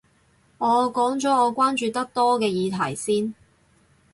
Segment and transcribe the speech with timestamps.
[0.57, 3.35] 我講咗我關注得多嘅議題先